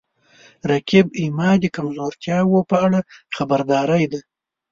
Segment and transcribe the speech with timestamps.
[0.71, 2.99] رقیب زما د کمزورتیاو په اړه
[3.35, 4.21] خبرداری دی